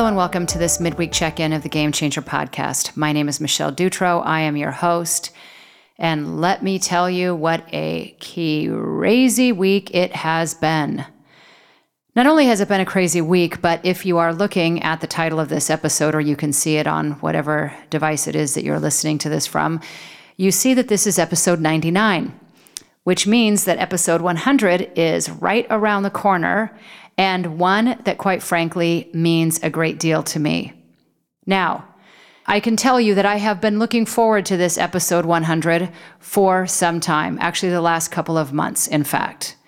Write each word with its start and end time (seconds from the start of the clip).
Hello 0.00 0.08
and 0.08 0.16
welcome 0.16 0.46
to 0.46 0.56
this 0.56 0.80
midweek 0.80 1.12
check 1.12 1.38
in 1.38 1.52
of 1.52 1.62
the 1.62 1.68
Game 1.68 1.92
Changer 1.92 2.22
podcast. 2.22 2.96
My 2.96 3.12
name 3.12 3.28
is 3.28 3.38
Michelle 3.38 3.70
Dutro. 3.70 4.20
I 4.20 4.40
am 4.40 4.56
your 4.56 4.70
host. 4.70 5.30
And 5.98 6.40
let 6.40 6.62
me 6.62 6.78
tell 6.78 7.10
you 7.10 7.34
what 7.34 7.68
a 7.70 8.16
crazy 8.18 9.52
week 9.52 9.94
it 9.94 10.16
has 10.16 10.54
been. 10.54 11.04
Not 12.16 12.26
only 12.26 12.46
has 12.46 12.62
it 12.62 12.68
been 12.68 12.80
a 12.80 12.86
crazy 12.86 13.20
week, 13.20 13.60
but 13.60 13.84
if 13.84 14.06
you 14.06 14.16
are 14.16 14.32
looking 14.32 14.82
at 14.82 15.02
the 15.02 15.06
title 15.06 15.38
of 15.38 15.50
this 15.50 15.68
episode, 15.68 16.14
or 16.14 16.20
you 16.22 16.34
can 16.34 16.54
see 16.54 16.76
it 16.76 16.86
on 16.86 17.10
whatever 17.20 17.76
device 17.90 18.26
it 18.26 18.34
is 18.34 18.54
that 18.54 18.64
you're 18.64 18.80
listening 18.80 19.18
to 19.18 19.28
this 19.28 19.46
from, 19.46 19.82
you 20.38 20.50
see 20.50 20.72
that 20.72 20.88
this 20.88 21.06
is 21.06 21.18
episode 21.18 21.60
99, 21.60 22.40
which 23.04 23.26
means 23.26 23.66
that 23.66 23.76
episode 23.76 24.22
100 24.22 24.92
is 24.96 25.28
right 25.28 25.66
around 25.68 26.04
the 26.04 26.10
corner 26.10 26.74
and 27.20 27.58
one 27.58 27.98
that, 28.04 28.16
quite 28.16 28.42
frankly, 28.42 29.10
means 29.12 29.62
a 29.62 29.68
great 29.68 29.98
deal 29.98 30.22
to 30.22 30.40
me. 30.40 30.72
Now, 31.44 31.86
I 32.46 32.60
can 32.60 32.76
tell 32.76 32.98
you 32.98 33.14
that 33.14 33.26
I 33.26 33.36
have 33.36 33.60
been 33.60 33.78
looking 33.78 34.06
forward 34.06 34.46
to 34.46 34.56
this 34.56 34.78
episode 34.78 35.26
100 35.26 35.92
for 36.18 36.66
some 36.66 36.98
time, 36.98 37.36
actually, 37.38 37.72
the 37.72 37.82
last 37.82 38.10
couple 38.10 38.38
of 38.38 38.54
months, 38.54 38.86
in 38.86 39.04
fact. 39.04 39.58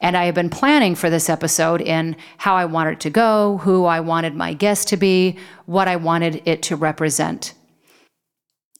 And 0.00 0.16
I 0.16 0.26
have 0.26 0.36
been 0.36 0.48
planning 0.48 0.94
for 0.94 1.10
this 1.10 1.28
episode 1.28 1.80
in 1.80 2.14
how 2.38 2.54
I 2.54 2.66
wanted 2.66 2.92
it 2.92 3.00
to 3.00 3.10
go, 3.10 3.58
who 3.64 3.84
I 3.84 3.98
wanted 3.98 4.36
my 4.36 4.54
guest 4.54 4.86
to 4.90 4.96
be, 4.96 5.36
what 5.66 5.88
I 5.88 5.96
wanted 5.96 6.40
it 6.44 6.62
to 6.62 6.76
represent. 6.76 7.52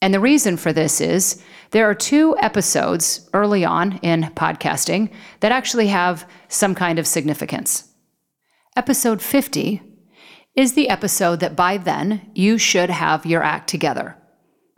And 0.00 0.14
the 0.14 0.20
reason 0.20 0.56
for 0.56 0.72
this 0.72 1.00
is 1.00 1.42
there 1.72 1.90
are 1.90 1.94
two 1.94 2.36
episodes 2.38 3.28
early 3.32 3.64
on 3.64 3.98
in 3.98 4.30
podcasting 4.36 5.10
that 5.40 5.50
actually 5.50 5.88
have 5.88 6.24
some 6.46 6.76
kind 6.76 7.00
of 7.00 7.06
significance. 7.08 7.88
Episode 8.74 9.20
50 9.20 9.82
is 10.54 10.72
the 10.72 10.88
episode 10.88 11.40
that 11.40 11.54
by 11.54 11.76
then 11.76 12.30
you 12.34 12.56
should 12.56 12.88
have 12.88 13.26
your 13.26 13.42
act 13.42 13.68
together, 13.68 14.16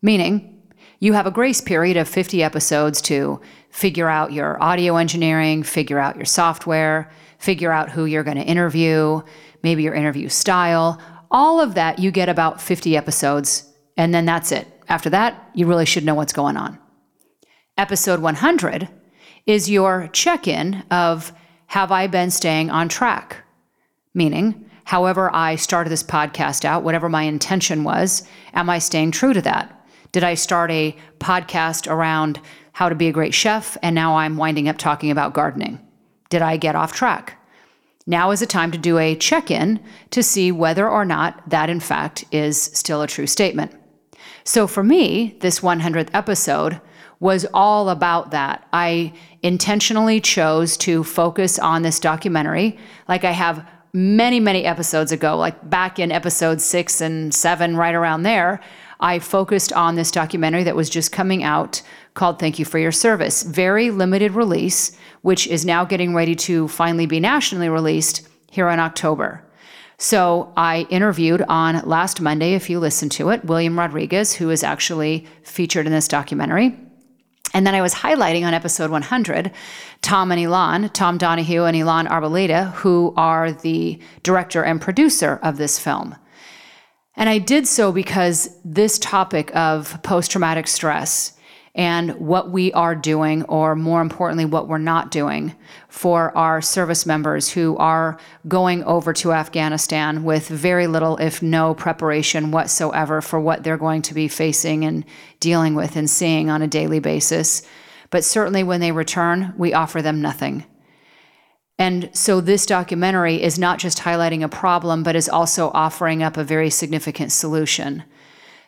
meaning 0.03 0.63
you 0.99 1.13
have 1.13 1.29
a 1.29 1.31
grace 1.31 1.61
period 1.61 1.97
of 1.97 2.09
50 2.09 2.43
episodes 2.43 3.01
to 3.03 3.41
figure 3.71 4.09
out 4.09 4.33
your 4.33 4.61
audio 4.61 4.97
engineering, 4.97 5.63
figure 5.63 6.01
out 6.01 6.17
your 6.17 6.25
software, 6.25 7.09
figure 7.39 7.71
out 7.71 7.89
who 7.89 8.05
you're 8.05 8.25
going 8.25 8.37
to 8.37 8.43
interview, 8.43 9.23
maybe 9.63 9.85
your 9.85 9.95
interview 9.95 10.29
style. 10.29 11.01
All 11.31 11.61
of 11.61 11.77
that, 11.77 12.01
you 12.01 12.11
get 12.11 12.29
about 12.29 12.61
50 12.61 12.97
episodes, 12.97 13.73
and 13.97 14.13
then 14.13 14.25
that's 14.25 14.51
it. 14.51 14.67
After 14.89 15.11
that, 15.11 15.51
you 15.55 15.69
really 15.69 15.87
should 15.87 16.05
know 16.05 16.17
what's 16.17 16.33
going 16.33 16.57
on. 16.57 16.81
Episode 17.79 18.19
100 18.19 18.89
is 19.47 19.71
your 19.71 20.09
check 20.13 20.49
in 20.49 20.83
of 20.91 21.33
Have 21.67 21.93
I 21.93 22.09
been 22.09 22.33
staying 22.33 22.71
on 22.71 22.89
track? 22.89 23.44
Meaning, 24.15 24.71
however 24.85 25.29
I 25.35 25.57
started 25.57 25.91
this 25.91 26.03
podcast 26.03 26.65
out, 26.65 26.85
whatever 26.85 27.09
my 27.09 27.25
intention 27.25 27.83
was, 27.85 28.23
am 28.53 28.71
I 28.71 28.79
staying 28.79 29.11
true 29.11 29.33
to 29.33 29.43
that? 29.43 29.87
Did 30.13 30.23
I 30.23 30.35
start 30.35 30.71
a 30.71 30.97
podcast 31.19 31.91
around 31.91 32.41
how 32.73 32.89
to 32.89 32.95
be 32.95 33.09
a 33.09 33.13
great 33.13 33.35
chef 33.35 33.77
and 33.83 33.95
now 33.95 34.17
I'm 34.17 34.37
winding 34.37 34.69
up 34.69 34.79
talking 34.79 35.11
about 35.11 35.35
gardening? 35.35 35.81
Did 36.31 36.43
I 36.43 36.57
get 36.57 36.77
off 36.77 36.93
track? 36.93 37.41
Now 38.07 38.31
is 38.31 38.41
the 38.41 38.47
time 38.47 38.71
to 38.71 38.79
do 38.79 38.99
a 38.99 39.17
check 39.17 39.51
in 39.51 39.81
to 40.11 40.23
see 40.23 40.53
whether 40.53 40.89
or 40.89 41.05
not 41.05 41.49
that, 41.51 41.71
in 41.71 41.81
fact, 41.81 42.25
is 42.31 42.61
still 42.61 43.03
a 43.03 43.09
true 43.09 43.27
statement. 43.27 43.73
So 44.45 44.67
for 44.67 44.85
me, 44.85 45.37
this 45.41 45.61
100th 45.61 46.11
episode 46.13 46.81
was 47.19 47.47
all 47.55 47.89
about 47.89 48.31
that. 48.31 48.69
I 48.73 49.15
intentionally 49.43 50.21
chose 50.21 50.77
to 50.79 51.03
focus 51.03 51.59
on 51.59 51.83
this 51.83 51.99
documentary, 51.99 52.79
like 53.09 53.25
I 53.25 53.31
have 53.31 53.67
many, 53.95 54.41
many 54.41 54.65
episodes 54.65 55.13
ago, 55.13 55.37
like 55.37 55.71
back 55.71 55.99
in 55.99 56.13
episode 56.13 56.61
six 56.61 57.01
and 57.01 57.33
seven, 57.33 57.77
right 57.77 57.95
around 57.95 58.25
there, 58.25 58.61
I 59.01 59.21
focused 59.21 59.73
on 59.73 59.95
this 59.95 60.11
documentary 60.11 60.65
that 60.65 60.77
was 60.77 60.91
just 60.91 61.13
coming 61.13 61.43
out 61.43 61.81
called 62.15 62.39
Thank 62.39 62.59
You 62.59 62.65
for 62.65 62.79
Your 62.79 62.93
Service. 62.93 63.43
Very 63.43 63.91
limited 63.91 64.33
release, 64.33 64.97
which 65.23 65.47
is 65.47 65.65
now 65.65 65.85
getting 65.85 66.15
ready 66.15 66.35
to 66.37 66.69
finally 66.69 67.07
be 67.07 67.21
nationally 67.21 67.69
released 67.69 68.29
here 68.51 68.69
in 68.69 68.81
October. 68.81 69.45
So 69.97 70.53
I 70.57 70.87
interviewed 70.91 71.43
on 71.43 71.89
last 71.89 72.21
Monday, 72.21 72.55
if 72.55 72.69
you 72.69 72.81
listen 72.81 73.09
to 73.11 73.31
it, 73.31 73.45
William 73.45 73.79
Rodriguez, 73.79 74.35
who 74.35 74.51
is 74.51 74.65
actually 74.65 75.27
featured 75.45 75.87
in 75.87 75.93
this 75.93 76.09
documentary. 76.09 76.77
And 77.55 77.65
then 77.65 77.75
I 77.77 77.81
was 77.81 77.95
highlighting 77.95 78.45
on 78.45 78.53
episode 78.53 78.91
100 78.91 79.53
Tom 80.03 80.33
and 80.33 80.41
Ilan, 80.41 80.93
Tom 80.93 81.17
Donahue 81.17 81.65
and 81.65 81.77
Ilan 81.77 82.09
Arboleda, 82.09 82.73
who 82.73 83.15
are 83.17 83.53
the 83.53 83.99
director 84.25 84.63
and 84.65 84.81
producer 84.81 85.39
of 85.43 85.57
this 85.57 85.79
film. 85.79 86.17
And 87.17 87.29
I 87.29 87.39
did 87.39 87.69
so 87.69 87.93
because 87.93 88.51
this 88.65 88.99
topic 88.99 89.55
of 89.55 90.03
post 90.03 90.33
traumatic 90.33 90.67
stress 90.67 91.39
and 91.75 92.13
what 92.21 92.51
we 92.51 92.73
are 92.73 92.95
doing, 92.95 93.43
or 93.45 93.75
more 93.75 94.01
importantly, 94.01 94.45
what 94.45 94.69
we're 94.69 94.79
not 94.79 95.11
doing 95.11 95.55
for 95.89 96.37
our 96.37 96.63
service 96.63 97.05
members 97.05 97.51
who 97.51 97.77
are 97.79 98.17
going 98.47 98.85
over 98.85 99.13
to 99.13 99.33
Afghanistan 99.33 100.23
with 100.23 100.47
very 100.47 100.87
little, 100.87 101.17
if 101.17 101.43
no, 101.43 101.75
preparation 101.75 102.53
whatsoever 102.53 103.21
for 103.21 103.41
what 103.41 103.65
they're 103.65 103.77
going 103.77 104.03
to 104.03 104.15
be 104.15 104.29
facing 104.29 104.85
and 104.85 105.05
dealing 105.41 105.75
with 105.75 105.97
and 105.97 106.09
seeing 106.09 106.49
on 106.49 106.63
a 106.63 106.69
daily 106.69 107.01
basis. 107.01 107.63
But 108.11 108.23
certainly 108.23 108.63
when 108.63 108.81
they 108.81 108.93
return, 108.93 109.53
we 109.57 109.75
offer 109.75 110.01
them 110.01 110.23
nothing. 110.23 110.65
And 111.77 112.09
so 112.13 112.41
this 112.41 112.67
documentary 112.67 113.43
is 113.43 113.59
not 113.59 113.81
just 113.81 113.99
highlighting 113.99 114.45
a 114.45 114.49
problem, 114.49 115.03
but 115.03 115.17
is 115.17 115.29
also 115.29 115.73
offering 115.75 116.23
up 116.23 116.37
a 116.37 116.45
very 116.45 116.71
significant 116.71 117.33
solution 117.33 118.05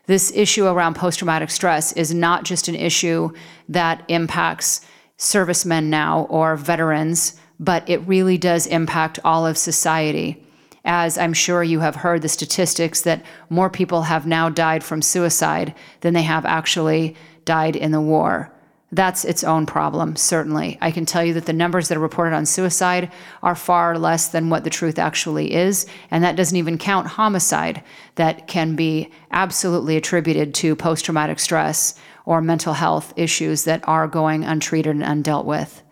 this 0.06 0.32
issue 0.34 0.66
around 0.66 0.94
post 0.94 1.18
traumatic 1.18 1.50
stress 1.50 1.92
is 1.92 2.14
not 2.14 2.44
just 2.44 2.68
an 2.68 2.74
issue 2.74 3.30
that 3.68 4.04
impacts 4.08 4.80
servicemen 5.16 5.90
now 5.90 6.26
or 6.30 6.56
veterans, 6.56 7.38
but 7.58 7.88
it 7.88 8.06
really 8.06 8.38
does 8.38 8.66
impact 8.66 9.18
all 9.24 9.46
of 9.46 9.58
society. 9.58 10.42
As 10.84 11.18
I'm 11.18 11.32
sure 11.32 11.64
you 11.64 11.80
have 11.80 11.96
heard 11.96 12.22
the 12.22 12.28
statistics 12.28 13.02
that 13.02 13.24
more 13.50 13.68
people 13.68 14.02
have 14.02 14.26
now 14.26 14.48
died 14.48 14.84
from 14.84 15.02
suicide 15.02 15.74
than 16.00 16.14
they 16.14 16.22
have 16.22 16.44
actually 16.44 17.16
died 17.44 17.74
in 17.74 17.90
the 17.90 18.00
war. 18.00 18.52
That's 18.92 19.24
its 19.24 19.42
own 19.42 19.66
problem, 19.66 20.14
certainly. 20.14 20.78
I 20.80 20.92
can 20.92 21.06
tell 21.06 21.24
you 21.24 21.34
that 21.34 21.46
the 21.46 21.52
numbers 21.52 21.88
that 21.88 21.98
are 21.98 22.00
reported 22.00 22.36
on 22.36 22.46
suicide 22.46 23.10
are 23.42 23.56
far 23.56 23.98
less 23.98 24.28
than 24.28 24.48
what 24.48 24.62
the 24.62 24.70
truth 24.70 24.98
actually 24.98 25.54
is. 25.54 25.86
And 26.10 26.22
that 26.22 26.36
doesn't 26.36 26.56
even 26.56 26.78
count 26.78 27.08
homicide 27.08 27.82
that 28.14 28.46
can 28.46 28.76
be 28.76 29.10
absolutely 29.32 29.96
attributed 29.96 30.54
to 30.54 30.76
post 30.76 31.04
traumatic 31.04 31.40
stress 31.40 31.98
or 32.26 32.40
mental 32.40 32.74
health 32.74 33.12
issues 33.16 33.64
that 33.64 33.86
are 33.88 34.06
going 34.06 34.44
untreated 34.44 34.94
and 34.94 35.24
undealt 35.24 35.46
with. 35.46 35.82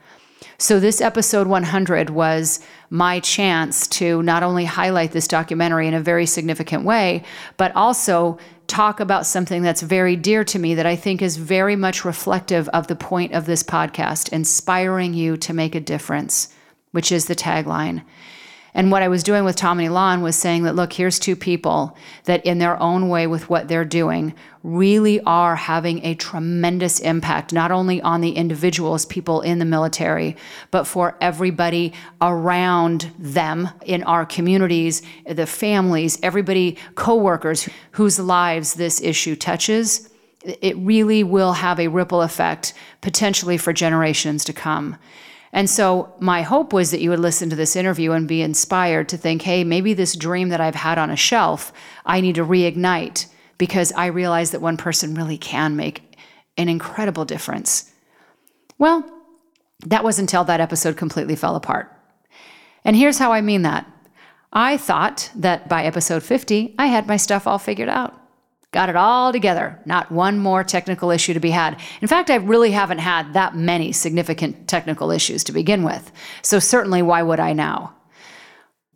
So, 0.56 0.78
this 0.78 1.00
episode 1.00 1.48
100 1.48 2.10
was 2.10 2.60
my 2.88 3.18
chance 3.20 3.88
to 3.88 4.22
not 4.22 4.44
only 4.44 4.64
highlight 4.64 5.10
this 5.10 5.26
documentary 5.26 5.88
in 5.88 5.94
a 5.94 6.00
very 6.00 6.26
significant 6.26 6.84
way, 6.84 7.24
but 7.56 7.74
also 7.74 8.38
talk 8.74 8.98
about 8.98 9.24
something 9.24 9.62
that's 9.62 9.82
very 9.82 10.16
dear 10.16 10.42
to 10.42 10.58
me 10.58 10.74
that 10.74 10.84
I 10.84 10.96
think 10.96 11.22
is 11.22 11.36
very 11.36 11.76
much 11.76 12.04
reflective 12.04 12.68
of 12.70 12.88
the 12.88 12.96
point 12.96 13.32
of 13.32 13.46
this 13.46 13.62
podcast, 13.62 14.32
inspiring 14.32 15.14
you 15.14 15.36
to 15.36 15.54
make 15.54 15.76
a 15.76 15.80
difference, 15.80 16.48
which 16.90 17.12
is 17.12 17.26
the 17.26 17.36
tagline. 17.36 18.02
And 18.76 18.90
what 18.90 19.02
I 19.02 19.08
was 19.08 19.22
doing 19.22 19.44
with 19.44 19.54
Tom 19.54 19.78
and 19.78 19.88
Ilan 19.88 20.20
was 20.20 20.34
saying 20.34 20.64
that, 20.64 20.74
look, 20.74 20.92
here's 20.92 21.20
two 21.20 21.36
people 21.36 21.96
that, 22.24 22.44
in 22.44 22.58
their 22.58 22.80
own 22.82 23.08
way, 23.08 23.28
with 23.28 23.48
what 23.48 23.68
they're 23.68 23.84
doing, 23.84 24.34
really 24.64 25.20
are 25.20 25.54
having 25.54 26.04
a 26.04 26.16
tremendous 26.16 26.98
impact, 26.98 27.52
not 27.52 27.70
only 27.70 28.02
on 28.02 28.20
the 28.20 28.32
individuals, 28.32 29.06
people 29.06 29.42
in 29.42 29.60
the 29.60 29.64
military, 29.64 30.36
but 30.72 30.88
for 30.88 31.16
everybody 31.20 31.92
around 32.20 33.12
them 33.16 33.68
in 33.84 34.02
our 34.02 34.26
communities, 34.26 35.02
the 35.24 35.46
families, 35.46 36.18
everybody, 36.20 36.76
coworkers 36.96 37.68
whose 37.92 38.18
lives 38.18 38.74
this 38.74 39.00
issue 39.00 39.36
touches. 39.36 40.10
It 40.42 40.76
really 40.78 41.22
will 41.22 41.52
have 41.52 41.78
a 41.78 41.88
ripple 41.88 42.22
effect 42.22 42.74
potentially 43.02 43.56
for 43.56 43.72
generations 43.72 44.44
to 44.46 44.52
come. 44.52 44.96
And 45.54 45.70
so 45.70 46.12
my 46.18 46.42
hope 46.42 46.72
was 46.72 46.90
that 46.90 47.00
you 47.00 47.10
would 47.10 47.20
listen 47.20 47.48
to 47.48 47.56
this 47.56 47.76
interview 47.76 48.10
and 48.10 48.26
be 48.26 48.42
inspired 48.42 49.08
to 49.10 49.16
think, 49.16 49.42
hey, 49.42 49.62
maybe 49.62 49.94
this 49.94 50.16
dream 50.16 50.48
that 50.48 50.60
I've 50.60 50.74
had 50.74 50.98
on 50.98 51.10
a 51.10 51.16
shelf, 51.16 51.72
I 52.04 52.20
need 52.20 52.34
to 52.34 52.44
reignite 52.44 53.26
because 53.56 53.92
I 53.92 54.06
realize 54.06 54.50
that 54.50 54.60
one 54.60 54.76
person 54.76 55.14
really 55.14 55.38
can 55.38 55.76
make 55.76 56.18
an 56.56 56.68
incredible 56.68 57.24
difference. 57.24 57.92
Well, 58.78 59.08
that 59.86 60.02
was 60.02 60.18
until 60.18 60.42
that 60.42 60.60
episode 60.60 60.96
completely 60.96 61.36
fell 61.36 61.54
apart. 61.54 61.88
And 62.84 62.96
here's 62.96 63.18
how 63.18 63.32
I 63.32 63.40
mean 63.40 63.62
that. 63.62 63.88
I 64.52 64.76
thought 64.76 65.30
that 65.36 65.68
by 65.68 65.84
episode 65.84 66.24
50, 66.24 66.74
I 66.80 66.86
had 66.88 67.06
my 67.06 67.16
stuff 67.16 67.46
all 67.46 67.58
figured 67.60 67.88
out. 67.88 68.20
Got 68.74 68.88
it 68.88 68.96
all 68.96 69.30
together. 69.30 69.78
Not 69.84 70.10
one 70.10 70.40
more 70.40 70.64
technical 70.64 71.12
issue 71.12 71.32
to 71.32 71.38
be 71.38 71.52
had. 71.52 71.80
In 72.02 72.08
fact, 72.08 72.28
I 72.28 72.34
really 72.34 72.72
haven't 72.72 72.98
had 72.98 73.32
that 73.32 73.54
many 73.54 73.92
significant 73.92 74.66
technical 74.66 75.12
issues 75.12 75.44
to 75.44 75.52
begin 75.52 75.84
with. 75.84 76.10
So, 76.42 76.58
certainly, 76.58 77.00
why 77.00 77.22
would 77.22 77.38
I 77.38 77.52
now? 77.52 77.94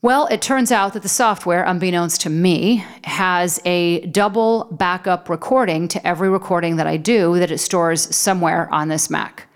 Well, 0.02 0.26
it 0.32 0.42
turns 0.42 0.72
out 0.72 0.94
that 0.94 1.04
the 1.04 1.08
software, 1.08 1.62
unbeknownst 1.62 2.22
to 2.22 2.28
me, 2.28 2.84
has 3.04 3.60
a 3.64 4.04
double 4.06 4.66
backup 4.72 5.28
recording 5.28 5.86
to 5.88 6.04
every 6.04 6.28
recording 6.28 6.74
that 6.74 6.88
I 6.88 6.96
do 6.96 7.38
that 7.38 7.52
it 7.52 7.58
stores 7.58 8.12
somewhere 8.12 8.68
on 8.72 8.88
this 8.88 9.08
Mac. 9.08 9.46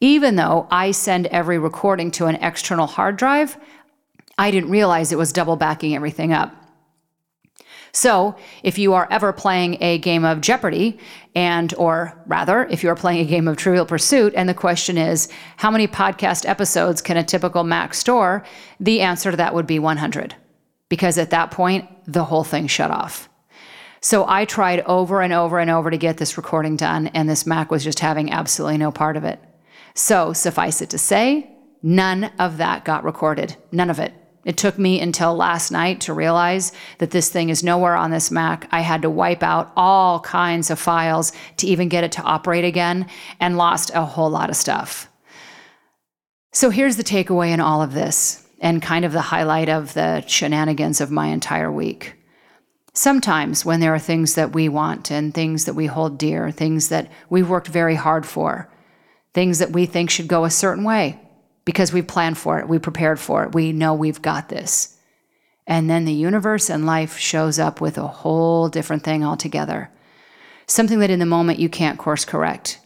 Even 0.00 0.36
though 0.36 0.68
I 0.70 0.92
send 0.92 1.26
every 1.26 1.58
recording 1.58 2.12
to 2.12 2.26
an 2.26 2.36
external 2.36 2.86
hard 2.86 3.16
drive, 3.16 3.56
I 4.38 4.52
didn't 4.52 4.70
realize 4.70 5.10
it 5.10 5.18
was 5.18 5.32
double 5.32 5.56
backing 5.56 5.96
everything 5.96 6.32
up. 6.32 6.54
So, 7.92 8.36
if 8.62 8.78
you 8.78 8.94
are 8.94 9.08
ever 9.10 9.32
playing 9.32 9.78
a 9.80 9.98
game 9.98 10.24
of 10.24 10.40
Jeopardy 10.40 10.98
and 11.34 11.72
or 11.74 12.20
rather, 12.26 12.64
if 12.64 12.82
you 12.82 12.90
are 12.90 12.96
playing 12.96 13.20
a 13.20 13.28
game 13.28 13.48
of 13.48 13.56
Trivial 13.56 13.86
Pursuit 13.86 14.32
and 14.36 14.48
the 14.48 14.54
question 14.54 14.98
is 14.98 15.28
how 15.56 15.70
many 15.70 15.86
podcast 15.86 16.48
episodes 16.48 17.00
can 17.00 17.16
a 17.16 17.24
typical 17.24 17.64
Mac 17.64 17.94
store? 17.94 18.44
The 18.80 19.00
answer 19.00 19.30
to 19.30 19.36
that 19.36 19.54
would 19.54 19.66
be 19.66 19.78
100. 19.78 20.34
Because 20.88 21.18
at 21.18 21.30
that 21.30 21.50
point, 21.50 21.88
the 22.06 22.24
whole 22.24 22.44
thing 22.44 22.66
shut 22.66 22.90
off. 22.90 23.28
So 24.00 24.24
I 24.28 24.44
tried 24.44 24.80
over 24.80 25.20
and 25.20 25.32
over 25.32 25.58
and 25.58 25.70
over 25.70 25.90
to 25.90 25.98
get 25.98 26.18
this 26.18 26.36
recording 26.36 26.76
done, 26.76 27.08
and 27.08 27.28
this 27.28 27.46
Mac 27.46 27.70
was 27.70 27.82
just 27.82 27.98
having 28.00 28.30
absolutely 28.30 28.78
no 28.78 28.92
part 28.92 29.16
of 29.16 29.24
it. 29.24 29.40
So 29.94 30.32
suffice 30.32 30.80
it 30.80 30.90
to 30.90 30.98
say, 30.98 31.50
none 31.82 32.30
of 32.38 32.58
that 32.58 32.84
got 32.84 33.04
recorded. 33.04 33.56
None 33.72 33.90
of 33.90 33.98
it. 33.98 34.12
It 34.46 34.56
took 34.56 34.78
me 34.78 35.00
until 35.00 35.34
last 35.34 35.72
night 35.72 36.00
to 36.02 36.14
realize 36.14 36.70
that 36.98 37.10
this 37.10 37.28
thing 37.28 37.48
is 37.48 37.64
nowhere 37.64 37.96
on 37.96 38.12
this 38.12 38.30
Mac. 38.30 38.68
I 38.70 38.80
had 38.80 39.02
to 39.02 39.10
wipe 39.10 39.42
out 39.42 39.72
all 39.76 40.20
kinds 40.20 40.70
of 40.70 40.78
files 40.78 41.32
to 41.56 41.66
even 41.66 41.88
get 41.88 42.04
it 42.04 42.12
to 42.12 42.22
operate 42.22 42.64
again 42.64 43.08
and 43.40 43.58
lost 43.58 43.90
a 43.92 44.04
whole 44.04 44.30
lot 44.30 44.48
of 44.48 44.54
stuff. 44.54 45.10
So 46.52 46.70
here's 46.70 46.96
the 46.96 47.02
takeaway 47.02 47.48
in 47.48 47.58
all 47.58 47.82
of 47.82 47.92
this 47.92 48.46
and 48.60 48.80
kind 48.80 49.04
of 49.04 49.10
the 49.10 49.20
highlight 49.20 49.68
of 49.68 49.94
the 49.94 50.24
shenanigans 50.28 51.00
of 51.00 51.10
my 51.10 51.26
entire 51.26 51.70
week. 51.70 52.14
Sometimes, 52.94 53.64
when 53.64 53.80
there 53.80 53.94
are 53.94 53.98
things 53.98 54.36
that 54.36 54.54
we 54.54 54.68
want 54.68 55.10
and 55.10 55.34
things 55.34 55.64
that 55.64 55.74
we 55.74 55.86
hold 55.86 56.18
dear, 56.18 56.52
things 56.52 56.88
that 56.88 57.10
we've 57.28 57.50
worked 57.50 57.66
very 57.66 57.96
hard 57.96 58.24
for, 58.24 58.70
things 59.34 59.58
that 59.58 59.72
we 59.72 59.86
think 59.86 60.08
should 60.08 60.28
go 60.28 60.44
a 60.44 60.50
certain 60.50 60.84
way, 60.84 61.20
because 61.66 61.92
we 61.92 62.00
planned 62.00 62.38
for 62.38 62.58
it, 62.58 62.68
we 62.68 62.78
prepared 62.78 63.20
for 63.20 63.44
it, 63.44 63.54
we 63.54 63.72
know 63.72 63.92
we've 63.92 64.22
got 64.22 64.48
this. 64.48 64.96
And 65.66 65.90
then 65.90 66.06
the 66.06 66.12
universe 66.12 66.70
and 66.70 66.86
life 66.86 67.18
shows 67.18 67.58
up 67.58 67.80
with 67.80 67.98
a 67.98 68.06
whole 68.06 68.68
different 68.70 69.02
thing 69.02 69.24
altogether. 69.24 69.90
Something 70.66 71.00
that 71.00 71.10
in 71.10 71.18
the 71.18 71.26
moment 71.26 71.58
you 71.58 71.68
can't 71.68 71.98
course 71.98 72.24
correct. 72.24 72.80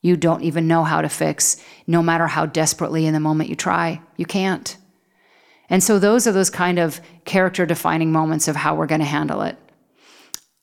You 0.00 0.16
don't 0.16 0.42
even 0.42 0.68
know 0.68 0.84
how 0.84 1.02
to 1.02 1.08
fix, 1.08 1.62
no 1.86 2.02
matter 2.02 2.28
how 2.28 2.46
desperately 2.46 3.06
in 3.06 3.12
the 3.12 3.20
moment 3.20 3.50
you 3.50 3.56
try. 3.56 4.00
You 4.16 4.24
can't. 4.24 4.76
And 5.68 5.82
so 5.82 5.98
those 5.98 6.26
are 6.26 6.32
those 6.32 6.50
kind 6.50 6.78
of 6.78 7.00
character 7.24 7.66
defining 7.66 8.12
moments 8.12 8.46
of 8.46 8.56
how 8.56 8.74
we're 8.74 8.86
going 8.86 9.00
to 9.00 9.04
handle 9.04 9.42
it. 9.42 9.56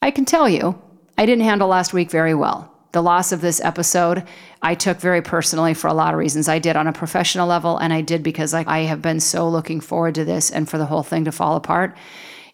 I 0.01 0.12
can 0.12 0.25
tell 0.25 0.47
you, 0.47 0.81
I 1.17 1.25
didn't 1.25 1.44
handle 1.44 1.67
last 1.67 1.94
week 1.94 2.09
very 2.09 2.33
well 2.33 2.73
the 2.91 3.03
loss 3.03 3.31
of 3.31 3.41
this 3.41 3.62
episode, 3.62 4.24
I 4.62 4.75
took 4.75 5.00
very 5.00 5.21
personally 5.21 5.74
for 5.74 5.88
a 5.88 5.94
lot 5.94 6.13
of 6.13 6.19
reasons. 6.19 6.50
I 6.50 6.59
did 6.59 6.75
on 6.75 6.88
a 6.88 6.94
professional 6.94 7.47
level, 7.47 7.77
and 7.77 7.94
I 7.94 8.01
did 8.01 8.24
because 8.24 8.53
like, 8.53 8.68
I 8.68 8.80
have 8.80 9.01
been 9.01 9.19
so 9.19 9.47
looking 9.47 9.80
forward 9.80 10.15
to 10.15 10.25
this 10.25 10.50
and 10.50 10.68
for 10.68 10.77
the 10.77 10.86
whole 10.86 11.03
thing 11.03 11.25
to 11.25 11.31
fall 11.31 11.56
apart. 11.56 11.95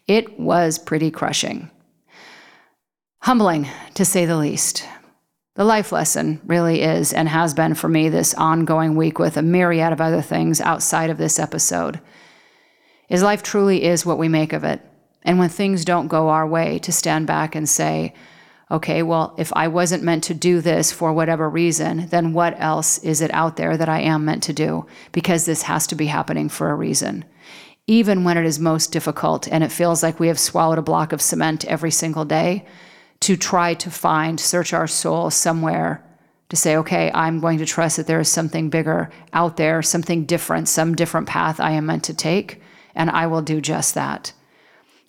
It 0.06 0.38
was 0.38 0.78
pretty 0.78 1.10
crushing. 1.10 1.70
Humbling, 3.22 3.66
to 3.94 4.04
say 4.04 4.26
the 4.26 4.36
least. 4.36 4.86
The 5.54 5.64
life 5.64 5.90
lesson 5.90 6.40
really 6.44 6.82
is 6.82 7.14
and 7.14 7.28
has 7.30 7.54
been 7.54 7.74
for 7.74 7.88
me 7.88 8.10
this 8.10 8.34
ongoing 8.34 8.94
week 8.94 9.18
with 9.18 9.38
a 9.38 9.42
myriad 9.42 9.92
of 9.92 10.02
other 10.02 10.20
things 10.20 10.60
outside 10.60 11.08
of 11.08 11.16
this 11.16 11.38
episode. 11.38 11.98
Is 13.08 13.22
life 13.22 13.42
truly 13.42 13.84
is 13.84 14.04
what 14.04 14.18
we 14.18 14.28
make 14.28 14.52
of 14.52 14.64
it. 14.64 14.82
And 15.22 15.38
when 15.38 15.48
things 15.48 15.84
don't 15.84 16.08
go 16.08 16.28
our 16.28 16.46
way, 16.46 16.78
to 16.80 16.92
stand 16.92 17.26
back 17.26 17.54
and 17.54 17.66
say, 17.66 18.12
okay, 18.70 19.02
well, 19.02 19.34
if 19.38 19.52
I 19.54 19.68
wasn't 19.68 20.02
meant 20.02 20.24
to 20.24 20.34
do 20.34 20.60
this 20.60 20.90
for 20.90 21.12
whatever 21.12 21.48
reason, 21.48 22.08
then 22.08 22.32
what 22.32 22.54
else 22.58 22.98
is 22.98 23.20
it 23.20 23.32
out 23.32 23.56
there 23.56 23.76
that 23.76 23.88
I 23.88 24.00
am 24.00 24.24
meant 24.24 24.42
to 24.44 24.52
do? 24.52 24.86
Because 25.12 25.44
this 25.44 25.62
has 25.62 25.86
to 25.88 25.94
be 25.94 26.06
happening 26.06 26.48
for 26.48 26.70
a 26.70 26.74
reason. 26.74 27.24
Even 27.86 28.24
when 28.24 28.36
it 28.36 28.44
is 28.44 28.58
most 28.58 28.90
difficult 28.90 29.46
and 29.46 29.62
it 29.62 29.70
feels 29.70 30.02
like 30.02 30.18
we 30.18 30.26
have 30.28 30.40
swallowed 30.40 30.78
a 30.78 30.82
block 30.82 31.12
of 31.12 31.22
cement 31.22 31.64
every 31.66 31.92
single 31.92 32.24
day, 32.24 32.66
to 33.20 33.36
try 33.36 33.74
to 33.74 33.90
find, 33.90 34.38
search 34.38 34.72
our 34.72 34.86
soul 34.86 35.30
somewhere 35.30 36.04
to 36.48 36.56
say, 36.56 36.76
okay, 36.76 37.10
I'm 37.12 37.40
going 37.40 37.58
to 37.58 37.66
trust 37.66 37.96
that 37.96 38.06
there 38.06 38.20
is 38.20 38.30
something 38.30 38.70
bigger 38.70 39.10
out 39.32 39.56
there, 39.56 39.82
something 39.82 40.24
different, 40.26 40.68
some 40.68 40.94
different 40.94 41.26
path 41.26 41.58
I 41.58 41.72
am 41.72 41.86
meant 41.86 42.04
to 42.04 42.14
take, 42.14 42.60
and 42.94 43.10
I 43.10 43.26
will 43.26 43.42
do 43.42 43.60
just 43.60 43.94
that. 43.94 44.32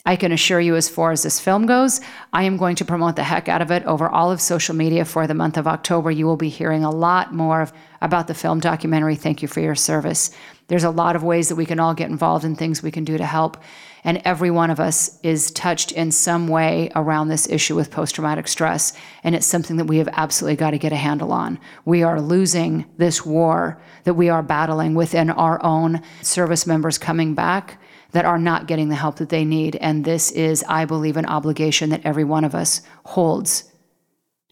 I 0.08 0.16
can 0.16 0.32
assure 0.32 0.58
you, 0.58 0.74
as 0.74 0.88
far 0.88 1.12
as 1.12 1.22
this 1.22 1.38
film 1.38 1.66
goes, 1.66 2.00
I 2.32 2.44
am 2.44 2.56
going 2.56 2.76
to 2.76 2.84
promote 2.86 3.16
the 3.16 3.24
heck 3.24 3.46
out 3.46 3.60
of 3.60 3.70
it 3.70 3.84
over 3.84 4.08
all 4.08 4.32
of 4.32 4.40
social 4.40 4.74
media 4.74 5.04
for 5.04 5.26
the 5.26 5.34
month 5.34 5.58
of 5.58 5.66
October. 5.66 6.10
You 6.10 6.24
will 6.24 6.38
be 6.38 6.48
hearing 6.48 6.82
a 6.82 6.90
lot 6.90 7.34
more 7.34 7.68
about 8.00 8.26
the 8.26 8.32
film 8.32 8.58
documentary. 8.58 9.16
Thank 9.16 9.42
you 9.42 9.48
for 9.48 9.60
your 9.60 9.74
service. 9.74 10.30
There's 10.68 10.84
a 10.84 10.88
lot 10.88 11.14
of 11.14 11.24
ways 11.24 11.50
that 11.50 11.56
we 11.56 11.66
can 11.66 11.78
all 11.78 11.92
get 11.92 12.08
involved 12.08 12.46
in 12.46 12.56
things 12.56 12.82
we 12.82 12.90
can 12.90 13.04
do 13.04 13.18
to 13.18 13.26
help. 13.26 13.58
And 14.02 14.22
every 14.24 14.50
one 14.50 14.70
of 14.70 14.80
us 14.80 15.20
is 15.22 15.50
touched 15.50 15.92
in 15.92 16.10
some 16.10 16.48
way 16.48 16.90
around 16.96 17.28
this 17.28 17.46
issue 17.46 17.76
with 17.76 17.90
post 17.90 18.14
traumatic 18.14 18.48
stress. 18.48 18.94
And 19.22 19.34
it's 19.34 19.46
something 19.46 19.76
that 19.76 19.88
we 19.88 19.98
have 19.98 20.08
absolutely 20.12 20.56
got 20.56 20.70
to 20.70 20.78
get 20.78 20.90
a 20.90 20.96
handle 20.96 21.32
on. 21.32 21.58
We 21.84 22.02
are 22.02 22.18
losing 22.18 22.86
this 22.96 23.26
war 23.26 23.78
that 24.04 24.14
we 24.14 24.30
are 24.30 24.42
battling 24.42 24.94
within 24.94 25.28
our 25.28 25.62
own 25.62 26.00
service 26.22 26.66
members 26.66 26.96
coming 26.96 27.34
back 27.34 27.78
that 28.12 28.24
are 28.24 28.38
not 28.38 28.66
getting 28.66 28.88
the 28.88 28.94
help 28.94 29.16
that 29.16 29.28
they 29.28 29.44
need. 29.44 29.76
And 29.76 30.04
this 30.04 30.30
is, 30.30 30.64
I 30.68 30.84
believe, 30.84 31.16
an 31.16 31.26
obligation 31.26 31.90
that 31.90 32.04
every 32.04 32.24
one 32.24 32.44
of 32.44 32.54
us 32.54 32.80
holds 33.04 33.70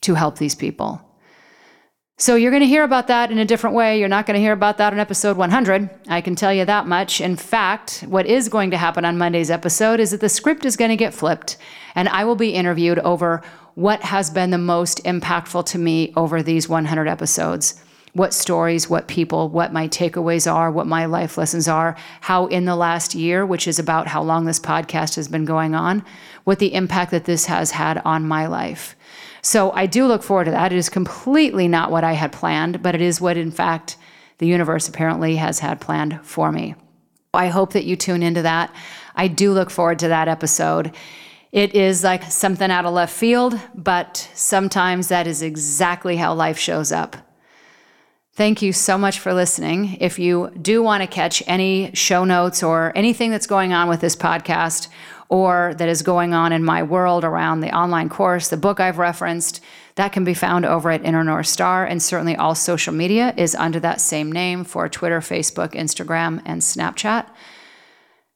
to 0.02 0.14
help 0.14 0.38
these 0.38 0.54
people. 0.54 1.02
So 2.18 2.34
you're 2.34 2.50
going 2.50 2.62
to 2.62 2.66
hear 2.66 2.82
about 2.82 3.08
that 3.08 3.30
in 3.30 3.38
a 3.38 3.44
different 3.44 3.76
way. 3.76 3.98
You're 3.98 4.08
not 4.08 4.24
going 4.24 4.36
to 4.36 4.40
hear 4.40 4.54
about 4.54 4.78
that 4.78 4.94
on 4.94 4.98
episode 4.98 5.36
100. 5.36 5.90
I 6.08 6.22
can 6.22 6.34
tell 6.34 6.52
you 6.52 6.64
that 6.64 6.86
much. 6.86 7.20
In 7.20 7.36
fact, 7.36 8.04
what 8.08 8.24
is 8.24 8.48
going 8.48 8.70
to 8.70 8.78
happen 8.78 9.04
on 9.04 9.18
Monday's 9.18 9.50
episode 9.50 10.00
is 10.00 10.12
that 10.12 10.22
the 10.22 10.30
script 10.30 10.64
is 10.64 10.78
going 10.78 10.88
to 10.88 10.96
get 10.96 11.12
flipped, 11.12 11.58
and 11.94 12.08
I 12.08 12.24
will 12.24 12.36
be 12.36 12.54
interviewed 12.54 12.98
over 13.00 13.42
what 13.74 14.00
has 14.00 14.30
been 14.30 14.50
the 14.50 14.56
most 14.56 15.04
impactful 15.04 15.66
to 15.66 15.78
me 15.78 16.14
over 16.16 16.42
these 16.42 16.70
100 16.70 17.06
episodes 17.06 17.82
what 18.16 18.32
stories, 18.32 18.88
what 18.88 19.08
people, 19.08 19.50
what 19.50 19.74
my 19.74 19.86
takeaways 19.88 20.50
are, 20.50 20.70
what 20.70 20.86
my 20.86 21.04
life 21.04 21.36
lessons 21.36 21.68
are, 21.68 21.94
how 22.22 22.46
in 22.46 22.64
the 22.64 22.74
last 22.74 23.14
year, 23.14 23.44
which 23.44 23.68
is 23.68 23.78
about 23.78 24.06
how 24.06 24.22
long 24.22 24.46
this 24.46 24.58
podcast 24.58 25.16
has 25.16 25.28
been 25.28 25.44
going 25.44 25.74
on, 25.74 26.02
what 26.44 26.58
the 26.58 26.72
impact 26.72 27.10
that 27.10 27.26
this 27.26 27.44
has 27.44 27.72
had 27.72 28.00
on 28.06 28.26
my 28.26 28.46
life. 28.46 28.96
So 29.42 29.70
I 29.72 29.84
do 29.84 30.06
look 30.06 30.22
forward 30.22 30.46
to 30.46 30.50
that. 30.52 30.72
It 30.72 30.78
is 30.78 30.88
completely 30.88 31.68
not 31.68 31.90
what 31.90 32.04
I 32.04 32.14
had 32.14 32.32
planned, 32.32 32.82
but 32.82 32.94
it 32.94 33.02
is 33.02 33.20
what, 33.20 33.36
in 33.36 33.50
fact, 33.50 33.98
the 34.38 34.46
universe 34.46 34.88
apparently 34.88 35.36
has 35.36 35.58
had 35.58 35.78
planned 35.78 36.18
for 36.24 36.50
me. 36.50 36.74
I 37.34 37.48
hope 37.48 37.74
that 37.74 37.84
you 37.84 37.96
tune 37.96 38.22
into 38.22 38.42
that. 38.42 38.74
I 39.14 39.28
do 39.28 39.52
look 39.52 39.68
forward 39.68 39.98
to 39.98 40.08
that 40.08 40.26
episode. 40.26 40.92
It 41.52 41.74
is 41.74 42.02
like 42.02 42.22
something 42.24 42.70
out 42.70 42.86
of 42.86 42.94
left 42.94 43.14
field, 43.14 43.60
but 43.74 44.30
sometimes 44.34 45.08
that 45.08 45.26
is 45.26 45.42
exactly 45.42 46.16
how 46.16 46.32
life 46.32 46.58
shows 46.58 46.92
up. 46.92 47.25
Thank 48.36 48.60
you 48.60 48.74
so 48.74 48.98
much 48.98 49.18
for 49.18 49.32
listening. 49.32 49.96
If 49.98 50.18
you 50.18 50.50
do 50.60 50.82
want 50.82 51.02
to 51.02 51.06
catch 51.06 51.42
any 51.46 51.90
show 51.94 52.22
notes 52.26 52.62
or 52.62 52.92
anything 52.94 53.30
that's 53.30 53.46
going 53.46 53.72
on 53.72 53.88
with 53.88 54.02
this 54.02 54.14
podcast 54.14 54.88
or 55.30 55.72
that 55.78 55.88
is 55.88 56.02
going 56.02 56.34
on 56.34 56.52
in 56.52 56.62
my 56.62 56.82
world 56.82 57.24
around 57.24 57.60
the 57.60 57.74
online 57.74 58.10
course, 58.10 58.48
the 58.48 58.58
book 58.58 58.78
I've 58.78 58.98
referenced, 58.98 59.62
that 59.94 60.12
can 60.12 60.22
be 60.22 60.34
found 60.34 60.66
over 60.66 60.90
at 60.90 61.02
Inner 61.02 61.24
North 61.24 61.46
Star. 61.46 61.86
And 61.86 62.02
certainly 62.02 62.36
all 62.36 62.54
social 62.54 62.92
media 62.92 63.32
is 63.38 63.54
under 63.54 63.80
that 63.80 64.02
same 64.02 64.30
name 64.30 64.64
for 64.64 64.86
Twitter, 64.86 65.20
Facebook, 65.20 65.70
Instagram, 65.70 66.42
and 66.44 66.60
Snapchat. 66.60 67.26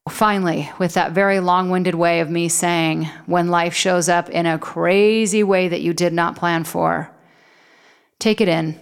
Finally, 0.08 0.70
with 0.78 0.94
that 0.94 1.12
very 1.12 1.40
long 1.40 1.68
winded 1.68 1.94
way 1.94 2.20
of 2.20 2.30
me 2.30 2.48
saying, 2.48 3.04
when 3.26 3.48
life 3.48 3.74
shows 3.74 4.08
up 4.08 4.30
in 4.30 4.46
a 4.46 4.58
crazy 4.58 5.42
way 5.42 5.68
that 5.68 5.82
you 5.82 5.92
did 5.92 6.14
not 6.14 6.36
plan 6.36 6.64
for, 6.64 7.10
take 8.18 8.40
it 8.40 8.48
in 8.48 8.80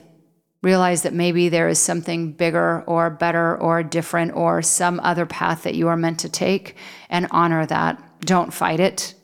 realize 0.62 1.02
that 1.02 1.14
maybe 1.14 1.48
there 1.48 1.68
is 1.68 1.78
something 1.78 2.32
bigger 2.32 2.82
or 2.86 3.10
better 3.10 3.56
or 3.56 3.82
different 3.82 4.34
or 4.34 4.60
some 4.62 5.00
other 5.00 5.26
path 5.26 5.62
that 5.62 5.74
you 5.74 5.88
are 5.88 5.96
meant 5.96 6.20
to 6.20 6.28
take 6.28 6.76
and 7.08 7.28
honor 7.30 7.64
that. 7.66 8.02
Don't 8.20 8.52
fight 8.52 8.80
it. 8.80 9.14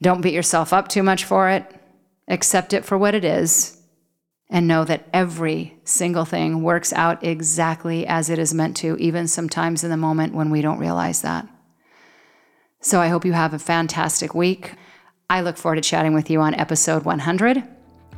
Don't 0.00 0.20
beat 0.20 0.34
yourself 0.34 0.72
up 0.72 0.88
too 0.88 1.02
much 1.02 1.24
for 1.24 1.48
it. 1.48 1.74
Accept 2.28 2.72
it 2.72 2.84
for 2.84 2.96
what 2.96 3.14
it 3.14 3.24
is 3.24 3.80
and 4.50 4.68
know 4.68 4.84
that 4.84 5.08
every 5.12 5.76
single 5.84 6.24
thing 6.24 6.62
works 6.62 6.92
out 6.92 7.24
exactly 7.24 8.06
as 8.06 8.30
it 8.30 8.38
is 8.38 8.54
meant 8.54 8.76
to, 8.76 8.96
even 8.98 9.26
sometimes 9.26 9.82
in 9.82 9.90
the 9.90 9.96
moment 9.96 10.34
when 10.34 10.50
we 10.50 10.62
don't 10.62 10.78
realize 10.78 11.22
that. 11.22 11.48
So 12.80 13.00
I 13.00 13.08
hope 13.08 13.24
you 13.24 13.32
have 13.32 13.54
a 13.54 13.58
fantastic 13.58 14.34
week. 14.34 14.74
I 15.28 15.40
look 15.40 15.56
forward 15.56 15.76
to 15.76 15.80
chatting 15.82 16.14
with 16.14 16.30
you 16.30 16.40
on 16.40 16.54
episode 16.54 17.04
100. 17.04 17.64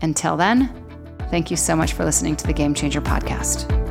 Until 0.02 0.36
then, 0.36 0.85
Thank 1.30 1.50
you 1.50 1.56
so 1.56 1.74
much 1.76 1.92
for 1.92 2.04
listening 2.04 2.36
to 2.36 2.46
the 2.46 2.52
Game 2.52 2.74
Changer 2.74 3.00
podcast. 3.00 3.85